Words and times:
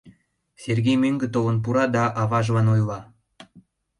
Сергей 0.63 0.97
мӧҥгӧ 1.03 1.27
толын 1.35 1.57
пура 1.63 1.85
да 1.95 2.03
аважлан 2.21 2.67
ойла: 2.75 2.99